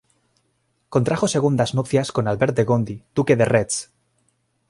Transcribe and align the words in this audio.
Contrajo 0.93 1.27
segundas 1.27 1.75
nupcias 1.75 2.11
con 2.11 2.27
Albert 2.27 2.55
de 2.55 2.63
Gondi, 2.63 3.03
duque 3.13 3.35
de 3.35 3.45
Retz. 3.45 3.91